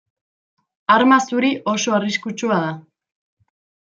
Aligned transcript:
Arma 0.93 1.19
zuri 1.31 1.51
oso 1.73 1.93
arriskutsua 1.97 2.57
da. 2.65 2.73